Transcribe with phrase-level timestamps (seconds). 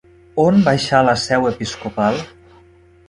[0.43, 2.19] On baixà la seu episcopal?